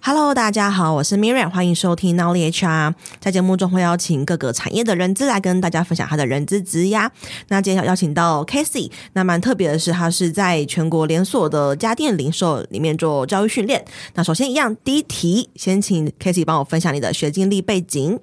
[0.00, 2.94] Hello，大家好，我是 Miriam，欢迎收听 Nowly HR。
[3.18, 7.10] 在节目中会邀请各个产业的人资来跟大家分享他的人资职涯。
[7.48, 13.84] 那今天要邀请到 Casey，那蛮特别的是，他是在全国连锁的家电零售里面做教育训练。
[14.14, 18.20] 那首先一样，第一题，先请 Casey 帮我分享你的学经历背景。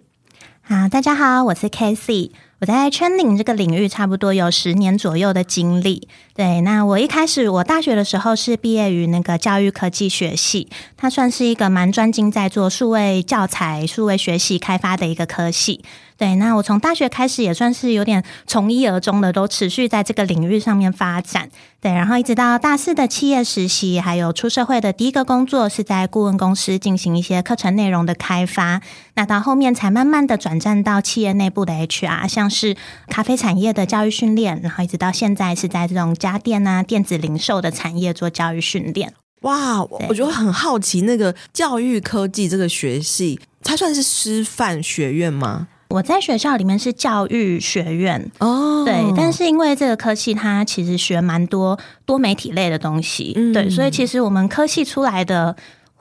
[0.61, 2.31] 好，大家好，我是 Casey。
[2.63, 6.07] 我在 training 这个领域差不多有十年左右的经历。
[6.33, 15.83] 对，那我一开始我大学的时候是毕业于那个教育科技学系，它算是一个蛮专精在做数位教材、数位学习开发的一个科系。
[16.17, 21.49] 对，那我从大学开始也算是有点从一而终的，都持续在这个领域上面发展。
[21.81, 28.81] 对，然后一直到大四的企业实习，还有出社会的第一个工作是在顾问公司进行一些课程内容的开发。
[29.15, 32.77] 那到后面才慢慢的转战到企业内部的 HR，像是
[33.09, 39.13] 咖啡产业的教育训练，然后一直到现在是在这种家电啊、电子零售的产业做教育训练。
[39.41, 45.67] 哇，我觉得很好奇，那个教育科技这个学系，它算是师范学院吗？
[45.93, 55.55] 我在学校里面是教育学院哦，对，但是因为这个科系它其实学蛮多多媒体类的东西，嗯、对，所以其实我们科系出来的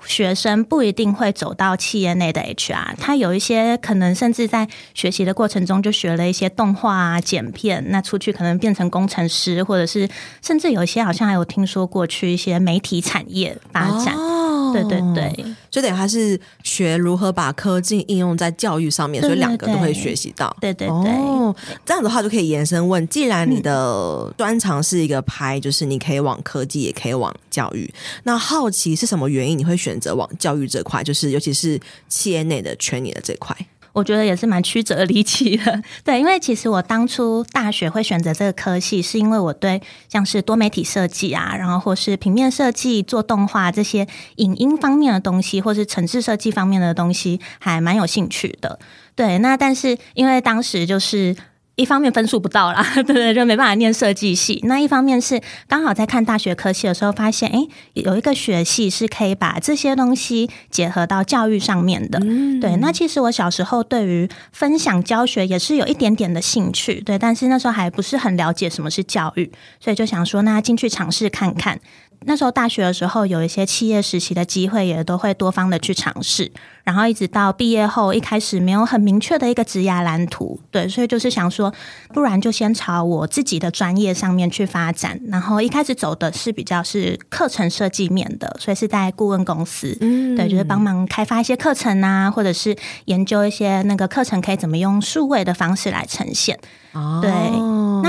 [0.06, 10.08] 学生不一定会走到企业内的 HR，他有一些可能甚至在学习的过程中就学了一些动画啊、剪片，那出去可能变成工程师，或者是
[10.40, 14.14] 甚至有一些好像还有听说过去一些媒体产业发展。
[14.16, 14.38] 哦
[14.72, 20.54] 对对对，所以等于他是学如何把科技应用在教育上面，所以两个都会学习到。
[20.60, 27.92] 对对对，哦，这样的话就可以延伸问：既然你的专长是一个拍，就是你可以往科技，也可以往教育，
[28.24, 31.02] 那好奇是什么原因你会选择往教育这块？
[31.02, 31.78] 就是尤其是
[32.08, 33.56] 企业内的圈里的这块。
[33.92, 48.78] 我觉得也是蛮曲折离奇的， 对，因为其实我当初大学会选择这个科系，是因为我对像是多媒体设计啊，然后或是平面设计、做动画这些影音方面的东西，或是城市设计方面的东西，还蛮有兴趣的。
[49.14, 51.36] 对，那但是因为当时就是。
[51.82, 53.34] 一方面分数不到啦， 对不对？
[53.34, 54.60] 就没办法念设计系。
[54.62, 57.58] 那一方面是刚好在看大学科系的时候，发现哎，
[57.94, 62.20] 有一个学系是可以把这些东西结合到教育上面的。
[62.22, 71.80] 嗯、对，那其实我小时候对于分享教学也是有一点点的兴趣，对，但是那时候还不是很了解什么是教育，所以就想说，那进去尝试看看。
[72.24, 76.50] 那时候大学的时候，有一些企业实习的机会，也都会多方的去尝试。
[76.84, 81.72] 然后一直到毕业后，一开始没有很明确的一个职业蓝图，对，所以就是想说，
[82.12, 85.20] 不然就先朝我自己的专业上面去发展。
[85.28, 96.58] 然后一开始走的是比较是课程设计面的，所以是在顾问公司，嗯，对，就是帮忙开发一些课程啊，或者是研究一些那个课程可以怎么用数位的方式来呈现。
[96.94, 97.30] 哦，对，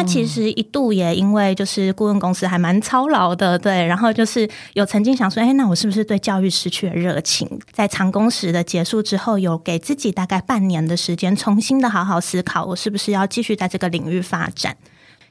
[0.03, 7.47] 其实一度也因为就是顾问公司还蛮操劳的，对，然后就是有曾经想说，哎，那我是不是对教育失去了热情？
[7.71, 14.75] 在长工时的结束之后，有给自己大概半年的时间，重新的好好思考，我是不是要继续在这个领域发展。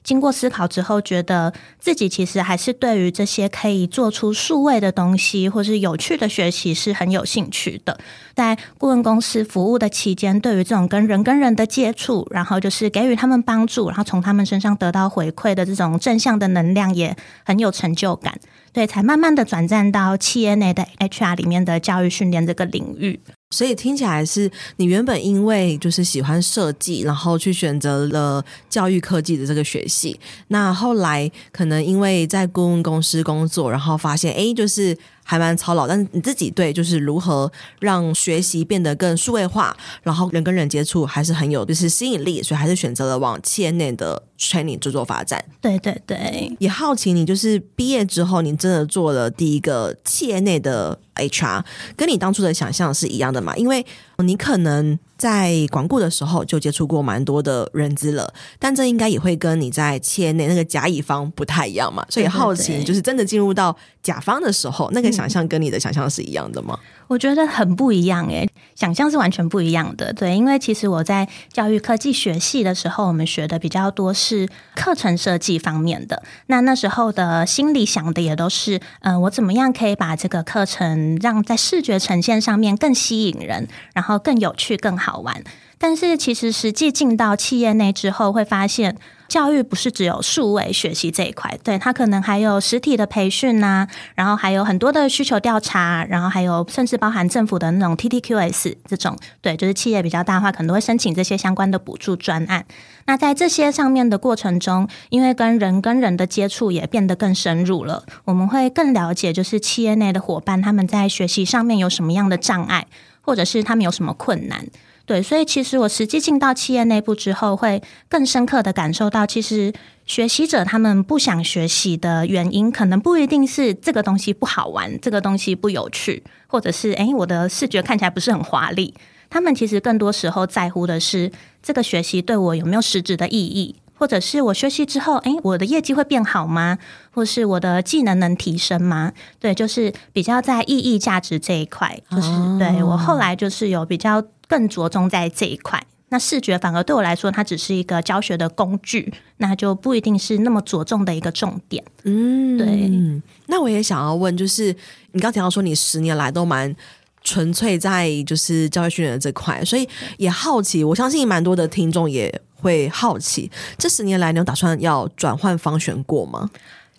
[0.04, 7.98] 经过思考之后，觉得自己其实还是对于这些可以做出数位的东西，或是有趣的学习是很有兴趣的。
[8.34, 18.38] 在顾问公司服务的期间，对于这种跟人跟人的接触，然后就是给予他们帮助，然后从他们身上得到回馈的这种正向的能量，也很有成就感。
[18.72, 23.20] 对，才慢慢的转战到企业内的 HR 里面的教育训练这个领域。
[23.52, 30.18] 所以听起来是你原本因为就是喜欢设计，然后去选择了教育科技的这个学系。
[30.48, 34.98] 那后来可能因为在顾问公司工作，然后发现哎，就是。
[35.24, 37.50] 还蛮操劳，但是你自己对就是如何
[37.80, 45.42] 让学习变得更数位化，然后人跟人接触还是很有就是吸引力，所以还是选择了往企业内的 training 做做发展。
[45.60, 51.64] 对对对，也好奇你就是毕业之后，你真的做了第一个企业内的 HR，
[51.96, 53.56] 跟你当初的想象是一样的嘛？
[53.56, 53.84] 因为
[54.18, 66.76] 你可能在广顾的时候就接触过蛮多的人资了，但这应该也会跟你在企业内那个甲乙方不太一样嘛，所以好奇就是真的进入到甲方的时候，那个想象跟你的想象是一样的吗？
[66.76, 70.10] 嗯我觉得很不一样诶，想象是完全不一样的。
[70.14, 76.22] 对，因为其实我在教育科技学系的时候，我们学的比较多是课程设计方面的。
[76.46, 85.44] 那那时候的心里想的也都是，嗯、呃，我怎么样可以把这个课程让在视觉呈现上面更吸引人，然后更有趣、更好好玩。
[85.78, 88.96] 但是其实实际进到企业内之后，会发现。
[89.28, 102.66] 教育不是只有数位学习这一块，对，它可能还有实体的培训呐、啊，然后还有很多的需求调查，然后还有甚至包含政府的那种 TTQS 这种，对，就是企业比较大的话，可能会申请这些相关的补助专案。
[103.06, 112.86] 那在这些上面的过程中，因为跟人跟人的接触也变得更深入了，我们会更了解，就是企业内的伙伴他们在学习上面有什么样的障碍，
[113.22, 114.66] 或者是他们有什么困难。
[115.12, 119.70] 对，所以其实我实际进到企业内部之后，会更深刻的感受到，其实
[120.06, 128.94] 学习者他们不想学习的原因，可能不一定是这个东西不好玩，这个东西不有趣，或者是诶，我的视觉看起来不是很华丽。
[129.28, 131.30] 他们其实更多时候在乎的是
[131.62, 136.78] 这个学习对我有没有实质的意义，或者是我学习之后，诶，我的业绩会变好吗？
[137.10, 139.12] 或是我的技能能提升吗？
[139.38, 144.24] 对，就是比较在意义价值这一块，就是、哦、对我后来就是有比较。
[144.52, 151.82] 更着重在这一块，那视觉反而对我来说，它只是一个教学的工具，那就不一定是那么着重的一个重点。
[152.04, 153.22] 嗯，对。
[153.46, 154.76] 那我也想要问，就是
[155.12, 156.76] 你刚提到说，你十年来都蛮
[157.22, 159.88] 纯粹在就是教育训练的这块，所以
[160.18, 166.50] 也好奇，我相信蛮多的听众也会好奇，这十年来你有打算要转换方选过吗？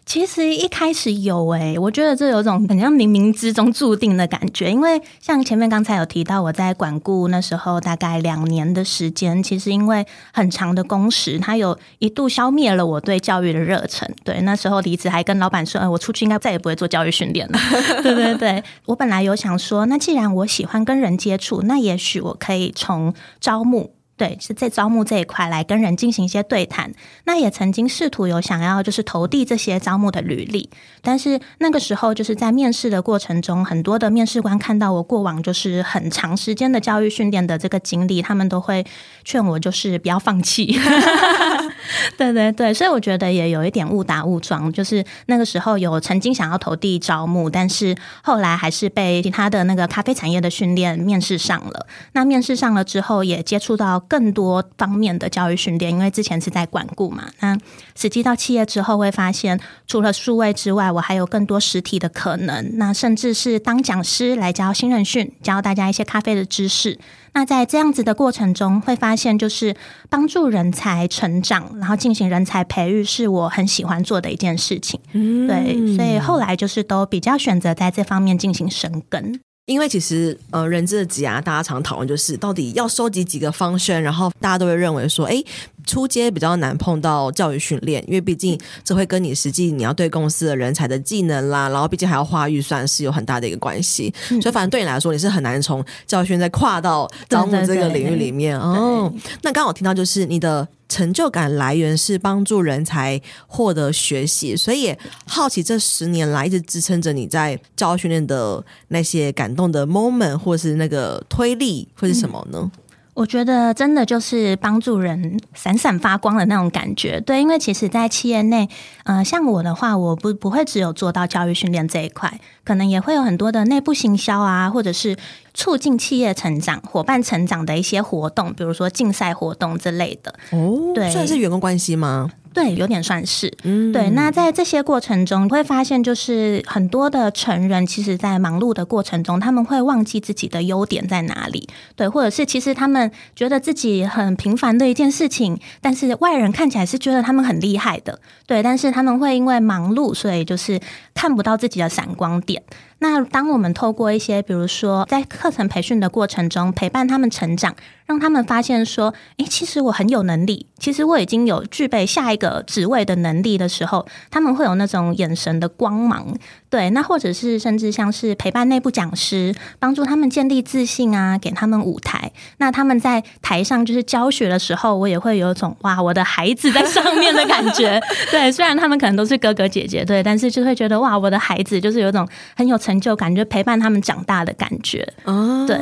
[0.05, 14.07] 其实一开始有诶、欸，我觉得这有种很像冥冥之中注定的感觉，因为像前面刚才有提到，我在管顾那时候大概两年的时间，其实因为很长的工时，它有一度消灭了我对教育的热忱。
[14.23, 17.57] 对，那时候离职还跟老板说，呃，我出去应该再也不会做教育训练了。
[18.03, 23.93] 对对对，我本来有想说，那既然我喜欢跟人接触，那也许我可以从招募。
[24.15, 26.93] 对，是在招募这一块来跟人进行一些对谈。
[27.25, 30.69] 那也曾经试图有想要就是投递这些招募的履历，
[31.01, 38.85] 但是那个时候就是在面试的过程中，很多的面试官看到我过往就是很长时间的教育训练的这个经历，他们都会
[39.23, 40.79] 劝我就是不要放弃。
[42.17, 51.87] 对对对，所以我觉得也有一点误打误撞，就是那个时候有曾经想要投递招募，但是后来还是被其他的那个咖啡产业的训练面试上了。
[52.13, 53.93] 那面试上了之后，也接触到。
[54.07, 57.57] 更多方面的教育训练，因为之前是在管顾嘛，那
[57.95, 62.77] 实际到企业之后会发现，除了数位之外，我还有更多实体的可能。
[62.77, 66.99] 那甚至是当讲师来教新人训，教大家一些咖啡的知识。
[67.35, 69.75] 那在这样子的过程中，会发现就是
[70.09, 74.99] 帮助人才成长，然后进行人才培育，是我很喜欢做的一件事情。
[75.13, 79.39] 嗯，对，所以后来就是都比较选择在这方面进行深耕。
[79.65, 85.41] 因为其实呃，人资的职涯，大家常讨论就是到底要收集几个方宣，然后大家都会认为说，哎，
[85.85, 94.13] 初阶比较难碰到教育训练，因为毕竟这会跟你实际你要对公司的人才的技能啦，然后毕竟还要花预算，是有很大的一个关系。
[94.29, 99.11] 嗯、所以反正对你来说，你是很难从教育训练再跨到招募这个领域里面哦。
[99.41, 100.67] 那刚好听到就是你的。
[100.89, 112.59] 成就感来源是帮助人才获得学习，所以也好奇这十年来一直支撑着你在教育训练的那些感动的 moment，或是那个推力，会是什么呢？
[112.61, 112.71] 嗯
[113.13, 118.67] 我觉得真的就是帮助人闪闪发光的那种感觉，对，因为其实，在企业内，
[119.03, 125.15] 呃，像我的话，我不不会只有做到教育训练这一块，可能也会有很多的内部行销啊，或者是
[125.53, 130.33] 促进企业成长、伙伴成长的一些活动，比如说竞赛活动之类的。
[130.51, 132.31] 哦，对，算是员工关系吗？
[132.53, 133.51] 对，有点算是。
[133.63, 134.09] 嗯，对。
[134.11, 141.67] 那在这些过程中，你会发现，就是很多的成人，其实，在忙碌的过程中，他们会忘记自己的优点在哪里。
[141.95, 148.19] 对，或者是其实他们觉得自己很平凡的一件事情，但是外人看起来是觉得他们很厉害的。
[148.45, 150.79] 对，但是他们会因为忙碌，所以就是
[151.13, 152.61] 看不到自己的闪光点。
[152.99, 157.75] 那当我们透过一些，比如说在课程培训的过程中，陪伴他们成长，
[158.05, 166.35] 让他们发现说，诶，其实我很有能力，其实我已经有具备下一个职位的能力的时候，他们会有那种眼神的光芒。
[166.73, 172.31] 对，那或者是甚至像是陪伴内部讲师，帮助他们建立自信啊，给他们舞台。
[172.57, 178.01] 那他们在台上就是教学的时候，我也会有一种哇，我的孩子在上面的感觉。
[178.31, 185.07] 对，虽然他们可能都是哥哥姐姐，对，但是就会觉得哇，我的孩子就是有一种很有成就感，就陪伴他们长大的感觉。
[185.25, 185.77] 哦，对，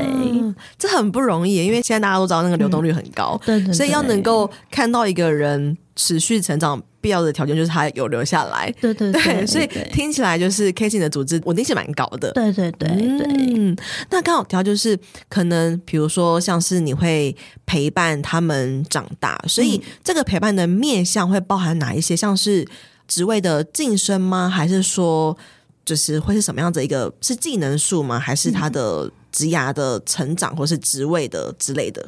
[0.78, 6.84] 这很不容易，因为现在大家都知道那个流动率很高，嗯、对，对对，所以要能够看到一个人持续成长。
[7.02, 13.28] 必要的条件就是他有留下来，对对对，对，所以听起来就是 Casey 的组织稳定性蛮高的，对对对对。
[13.28, 13.76] 嗯，
[14.10, 22.16] 那刚好提到就是可能比如说像是你会陪伴他们长大，所以这个陪伴的面向会包含哪一些？
[22.16, 22.66] 像是
[23.08, 24.48] 职位的晋升吗？
[24.48, 25.36] 还是说
[25.84, 27.12] 就是会是什么样子一个？
[27.22, 28.20] 是技能数吗？
[28.20, 32.08] 还是他的职涯的成长，或是职位的之类的？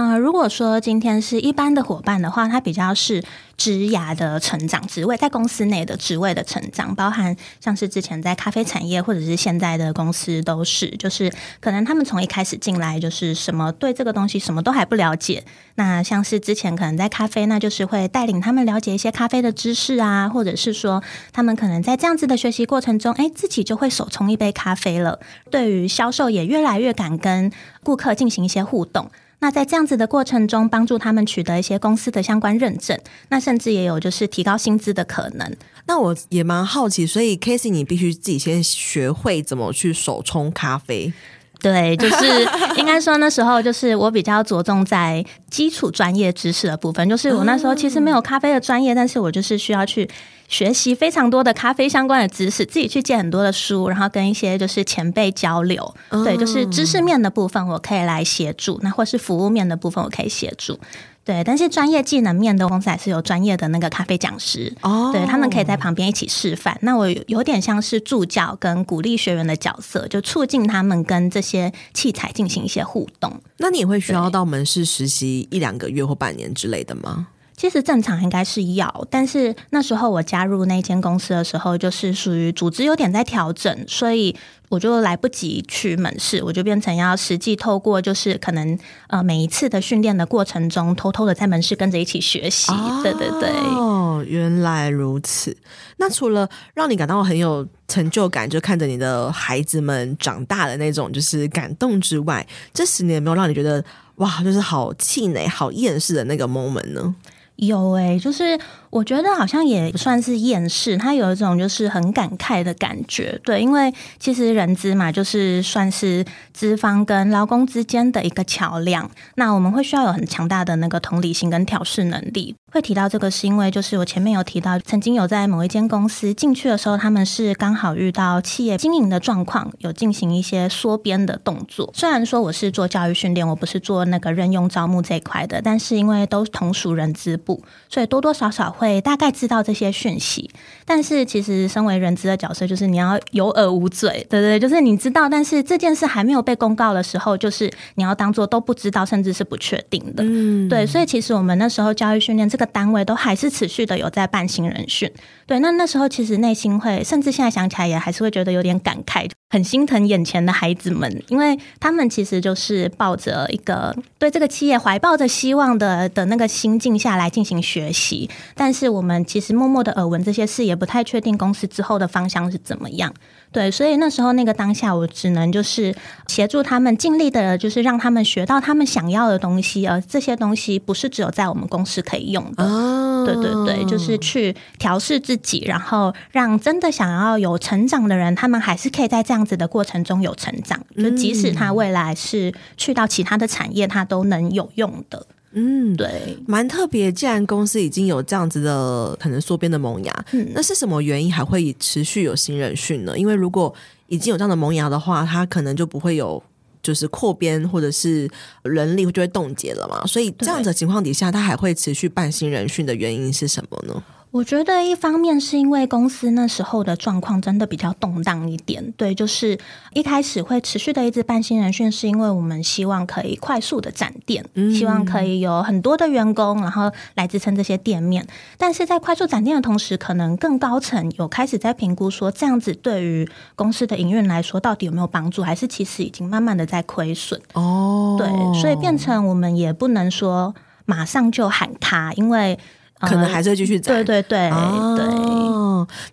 [0.00, 3.22] 呃，如果说今天是一般的伙伴的话，他比较是
[3.58, 11.30] 职涯的成长职位，在公司内的职位的成长，包含像是之前在咖啡产业，或者是现在的公司都是，就是
[11.60, 15.44] 可能他们从一开始进来就是什么对这个东西什么都还不了解。
[15.74, 25.20] 那像是之前可能在咖啡，那就是会带领他们了解一些咖啡的知识啊，或者是说他们可能在这样子的学习过程中，哎，自己就会手冲一杯咖啡了。
[25.50, 27.52] 对于销售也越来越敢跟
[27.84, 29.10] 顾客进行一些互动。
[29.40, 32.98] 那在这样子的过程中，帮助他们取得一些公司的相关认证，
[33.30, 35.56] 那甚至也有就是提高薪资的可能。
[35.86, 41.12] 那我也蛮好奇，所以 Casey，你必须自己先学会怎么去手冲咖啡。
[41.58, 50.08] 对，就是应该说那时候就是我比较着重在基础专业知识的部分，就是我那时候其实没有咖啡的专业，但是我就是需要去。
[50.50, 55.94] 学习非常多的咖啡相关的知识，自己去借很多的书，然后跟一些就是前辈交流。
[56.08, 60.78] 嗯、对，就是知识面的部分我可以来协助，那或是服务面的部分我可以协助。
[61.22, 66.76] 对，但是专业技能面的公司还是有专业的那个咖啡讲师哦，对，他们可以在旁边一起示范。
[66.82, 73.40] 那我有点像是助教跟鼓励学员的角色，就促进他们跟这些器材进行一些互动。
[73.58, 77.28] 那你也会需要到门市实习一两个月或半年之类的吗？
[77.60, 84.34] 其实正常应该是要，但是那时候我加入那间公司的时候，就是属于组织有点在调整，所以
[84.70, 92.72] 我就来不及去门市，我就变成要实际透过就是可能呃每一次的训练的过程中，偷偷的在门市跟着一起学习。
[92.72, 95.54] 哦、对对对，哦，原来如此。
[95.98, 107.14] 那除了让你感到很有成就感，就看着你的孩子们长大的那种就是感动之外，这十年有没有让你觉得哇，就是好气馁、好厌世的那个 moment 呢？
[107.60, 108.58] 有诶、就是
[108.90, 122.56] 我觉得好像也不算是厌世，他有一种就是很感慨的感觉，对，因为其实人资嘛，就是算是资方跟劳工之间的一个桥梁，那我们会需要有很强大的那个同理心跟调试能力。
[122.72, 131.90] 会提到这个是因为，就是我前面有提到，曾经有在某一间公司进去的时候，他们是刚好遇到企业经营的状况，有进行一些缩编的动作。
[131.92, 140.48] 虽然说我是做教育训练，我不是做那个任用招募这一块的，但是因为都同属人资部，所以多多少少会大概知道这些讯息。
[140.84, 150.22] 但是其实身为人资的角色，就是你要有耳无嘴，对对，就是你知道，但是这件事还没有被公告的时候，就是你要当做都不知道，甚至是不确定的。
[150.24, 152.60] 嗯，对，所以其实我们那时候教育训练这个。
[152.60, 155.10] 个单位都还是持续的有在办新人训，
[155.46, 173.12] 对，那那时候其实内心会，甚至现在想起来也还是会觉得有点感慨，很心疼眼前的孩子们，因为他们其实就是抱着一个对这个企业怀抱着希望的的那个心境下来进行学习，但是我们其实默默的耳闻这些事，也不太确定公司之后的方向是怎么样。
[173.52, 175.92] 对，所以那时候那个当下，我只能就是
[176.28, 182.64] 协助他们，尽力的，就是让他们学到他们想要的东西，而这些东西不是只有在我们公司可以用的。
[182.64, 190.80] 哦，对对对，就是去调试自己，然后让真的想要有成长的人，他们还是可以在这样子的过程中有成长。
[190.96, 195.26] 就即使他未来是去到其他的产业，他都能有用的。
[195.52, 197.10] 嗯，对，蛮特别。
[197.10, 203.18] 既然公司已经有这样子的可能缩编的萌芽，嗯，那是什么原因还会持续有新人训呢？
[203.18, 203.74] 因为如果
[204.06, 206.40] 已经有这样的萌芽的话，它可能就不会有
[206.82, 208.30] 就是扩编或者是
[208.62, 210.06] 人力就会冻结了嘛。
[210.06, 214.02] 所以这样子的情况底下，它还会持续办新人训的原因是什么呢？
[214.32, 219.58] 我觉得一方面是因为公司那时候的状况真的比较动荡一点，对，就是
[219.92, 228.24] 一开始会持续的一直办新人训，是因为我们希望可以快速的展店，嗯，希望可以有很多的员工，然后来支撑这些店面。
[228.56, 237.40] 但是在快速展店的同时，可能更高层有开始在评估说，这样子对于公司的营运来说，到底有没有帮助，还是其实已经慢慢的在亏损？
[237.54, 240.54] 哦，对，所以变成我们也不能说
[240.86, 242.56] 马上就喊卡，因为。
[243.00, 245.49] 可能还是会继续展，对对对、哦、对。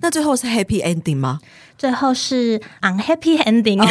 [0.02, 1.40] 那最后是 happy ending 吗？
[1.78, 3.78] 最后是 unhappy ending，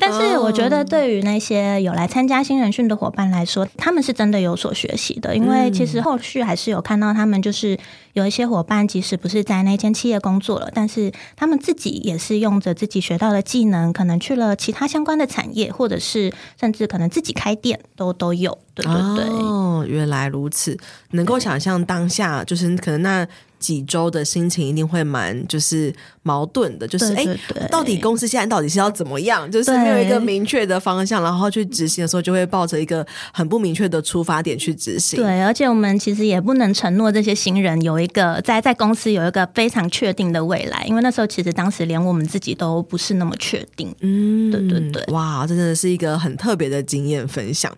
[0.00, 7.78] 但是我觉得对于那些有来参加新人训的伙伴来说，他们是真的有所学习的，因为其实后续还是有看到他们就是
[8.14, 18.58] 有一些伙伴，即使不是在那间企业工作了，但是他们自己也是用着自己学到的技能，可能去了其他相关的产业，或者是甚至可能自己开店都都有。
[18.74, 20.76] 对对对，哦，原来如此，
[21.12, 23.28] 能够想象当下就是可能那。
[23.62, 27.26] 几周的心情一定会蛮就是矛盾的，就是哎，
[27.70, 29.50] 到底公司现在到底是要怎么样？
[29.50, 35.20] 就是没有一个明确的方向，然后去执行的时候，就会抱着一个很不明确的出发点去执行。
[35.20, 43.92] 对，而且我们其实也不能承诺这些新人有一个在在公司有一个非常确定的未来，因为那时候其实当时连我们自己都不是那么确定。
[44.00, 47.76] 嗯，对对对，哇，这真的是一个很特别的经验分享。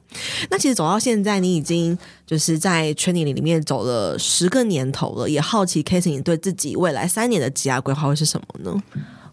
[0.50, 1.96] 那其实走到现在，你已经
[2.26, 8.82] 就是在圈里里面走了十个年头了，也好奇你对自己未来三年的职涯规划会是什么什么呢？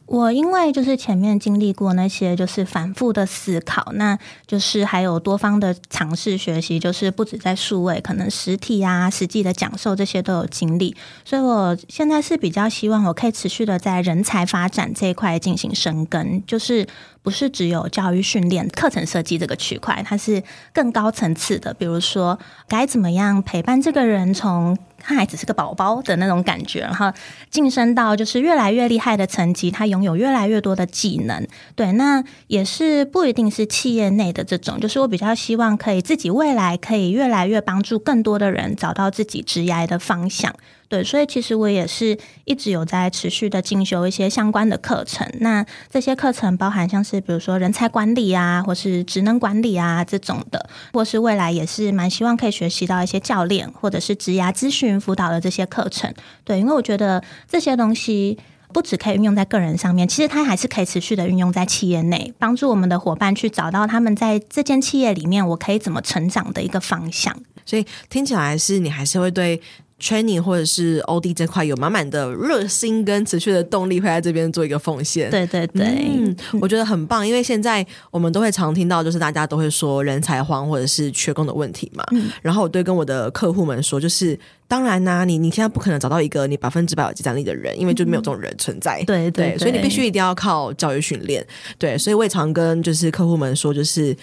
[0.06, 10.94] 我因为就是前面经历过那些就是反复的思考，那就是还有多方的尝试学习，就是不止在数位，可能实体啊、实际的讲授这些都有经历，
[11.24, 16.86] 所以我现在是比较希望我可以持续的在人才发展这一块进行深耕，就是。
[17.24, 20.42] 不是只有教育训练、课程设计这个区块，它是
[20.74, 21.72] 更高层次的。
[21.72, 27.12] 比如说，该怎么样陪伴这个人从他还只是个宝宝的那种感觉，然后
[27.50, 31.46] 晋升到就是越来越厉害的层级，他拥有越来越多的技能。
[31.76, 40.54] 对，那也是不一定是企业内的这种，就是我比较希望可以自己未来可以越来越帮助更多的人找到自己职业的方向。
[40.92, 45.26] 对，所以其实我也是一直有在持续的进修一些相关的课程。
[45.40, 56.14] 那这些课程包含像是比如说人才管理啊，或是职能管理啊这种的，或是未来也是蛮希望可以学习到一些教练或者是职涯咨询辅导的这些课程。
[56.44, 58.38] 对，因为我觉得这些东西
[58.74, 67.34] 不只可以运用在个人上面，其实它还是可以持续的运用在企业内，帮助我们的伙伴去找到他们在这间企业里面我可以怎么成长的一个方向。
[67.66, 69.62] 所以听起来是你还是会对。
[70.02, 75.30] Training 或者是 OD 这块有满满的热心跟持续的动力，会在这边做一个奉献。
[75.30, 75.86] 对对对，
[76.18, 82.04] 嗯，我觉得很棒，因为现在我们都会常听到，就是大家都会说人才荒或者是缺工的问题嘛。
[82.12, 89.04] 嗯，然后我对跟我的客户们说，就是当然呐、啊，你你现在不可能找到一个你百分之百有即战力的人，因为就没有这种人存在。
[89.04, 91.46] 对对，对，所以你必须一定要靠教育训练。
[91.78, 94.18] 对，所以我也常跟就是客户们说，就是。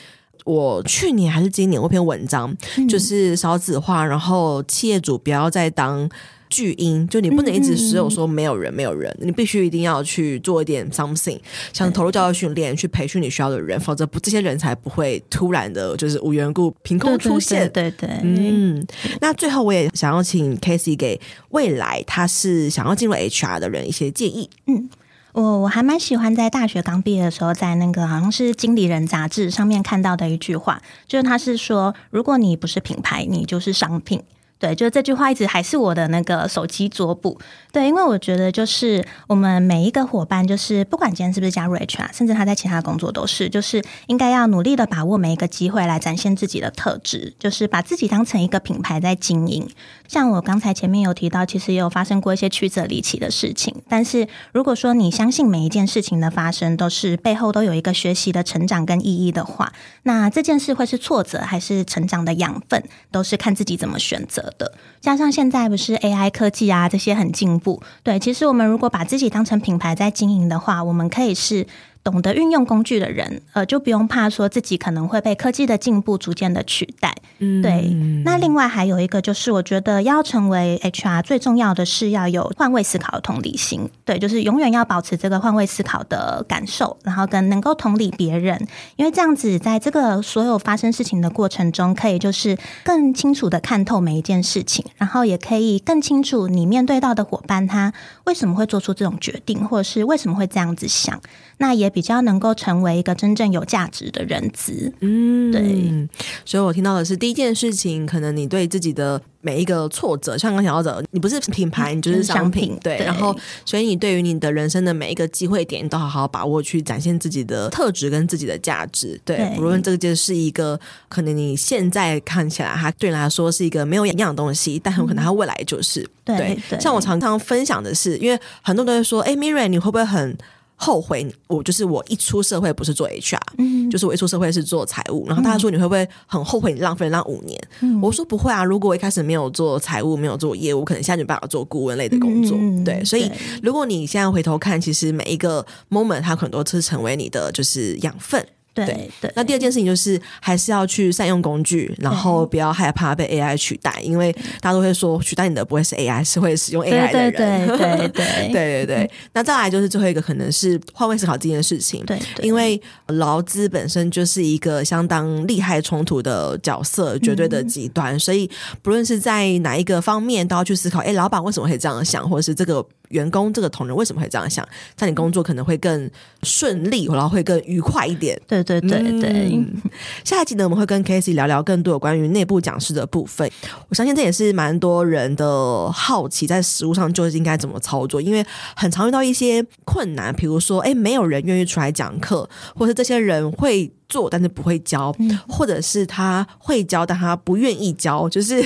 [0.44, 6.08] 我去年还是今年，我篇文章、嗯、就是少子化，然后企业主不要再当
[6.48, 11.38] 巨婴，就你不能一直只有说没有人，没有人，你必须一定要去做一点 something，
[11.74, 17.70] 想投入教育训练，去培训你需要的人，否则不这些人才不会突然的，就是无缘故凭空出现。
[17.70, 18.86] 对对，对，对，嗯。
[19.20, 24.48] 那最后我也想要请 Casey 给未来他是想要进入 HR 的人一些建议。
[24.66, 24.88] 嗯。
[25.32, 34.22] 我我还蛮喜欢在大学刚毕业的时候，在那个好像是《经理人》杂志上面看到的一句话，就是他是说，如果你不是品牌，你就是商品。
[34.58, 37.38] 对，就这句话一直还是我的那个手机桌布。
[37.70, 49.68] 对，因为我觉得就是我们每一个伙伴，就是不管今天是不是加入 HR，甚至他在其他工作都是，就是应该要努力的把握每一个机会来展现自己的特质，就是把自己当成一个品牌在经营。
[50.08, 53.74] 像我刚才前面有提到，其实也有发生过一些曲折离奇的事情。
[53.88, 64.72] 但是如果说你相信每一件事情的发生都是背后都有一个学习的成长跟意义的话，那这件事会是挫折还是成长的养分，都是看自己怎么选择的。
[65.00, 67.82] 加上现在不是 AI 科技啊，这些很进步。
[68.02, 71.66] 对，其实我们如果把自己当成品牌在经营的话，我们可以是。
[72.08, 77.14] 懂得运用工具的人，呃，就不用怕说自己可能会被科技的进步逐渐的取代。
[77.38, 77.94] 嗯，对。
[78.24, 83.90] 那另外还有一个就是，我觉得要成为 HR 最重要的是要有换位思考的同理心。
[84.06, 88.66] 对，就是永远要保持这个换位思考的感受，然后跟能够同理别人，
[88.96, 97.92] 因为这样子在这个所有发生事情的过程中，可以就是更清楚的看透每一件事情，然后也可以更清楚你面对到的伙伴他
[98.24, 101.20] 为什么会做出这种决定，或者是为什么会这样子想。
[101.60, 106.08] 那也比较能够成为一个真正有价值的人资，嗯，对。
[106.44, 113.04] 所以我听到的是第一件事情，可能你对自己的每一个挫折，像刚讲到的，你不是品牌，你就是商品，商品对，对。
[113.04, 119.20] 然后，所以你对于你的人生的每一个机会点，你都好好把握，去展现自己的特质跟自己的价值。
[119.24, 126.78] 对，对，无论这个就是一个可能你现在看起来它对你来说是一个没有营养的东西，但很可能它未来就是、嗯、对，对。
[126.78, 130.38] 像我常常分享的是，因为很多人都会说，哎，Miriam，你会不会很
[130.80, 135.26] 后悔，我就是我一出社会不是做 HR，嗯，就是我一出社会是做财务。
[135.26, 137.60] 然后大家说，你会不会很后悔你浪费了那五年？
[137.80, 142.56] 嗯，我说不会啊，如果我一开始没有做财务，没有做业务，可能现在就没办法做顾问类的工作。
[142.56, 143.28] 嗯，对，所以
[143.60, 148.46] 如果你现在回头看，其实每一个 moment 它可能都是成为你的就是养分。
[148.86, 157.32] 对对，那第二件事情就是还是要去善用工具，然后不要害怕被 AI 取代，因为大家都会说取代你的不会是 AI，是会使用 AI 的人。
[157.32, 159.10] 对对 对对对对对。
[159.32, 162.04] 那再来就是最后一个，可能是换位思考这件事情。
[162.04, 168.50] 对，因为劳资本身就是一个相当利害冲突的角色，绝对的极端，所以
[168.82, 172.84] 不论是在哪一个方面，都要去思考：哎，老板为什么会这样想，或者是这个。
[173.08, 174.66] 员工这个同仁为什么会这样想？
[174.96, 176.10] 在你工作可能会更
[176.42, 178.40] 顺利，然后会更愉快一点。
[178.46, 179.50] 对对对对。
[179.52, 179.80] 嗯、
[180.24, 183.50] 下一集呢，我们会跟 Casey 聊聊更多有关于内部讲师的部分。
[183.88, 188.20] 我相信这也是蛮多人的好奇，在实务上究竟应该怎么操作？
[188.20, 188.44] 因为
[188.74, 193.90] 很常遇到一些困难，比如说，哎，没有人愿意出来讲课，或是这些人会。
[194.08, 198.62] 做但是不会教，嗯，或者是他会教但他不愿意教，就是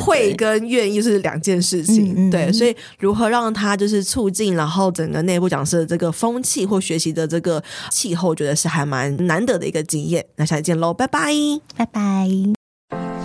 [0.00, 2.30] 会跟愿意是两件事情。
[2.30, 10.24] 对，所以如何让他就是促进，然后整个内部讲师的这个风气或学习的这个气候，觉得是还蛮难得的一个经验。
[10.36, 11.32] 那下期见喽，拜拜，
[11.76, 12.61] 拜拜。